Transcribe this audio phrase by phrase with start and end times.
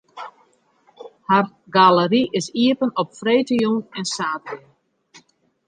[1.27, 1.45] Har
[1.77, 4.63] galery is iepen op freedtejûn en saterdei.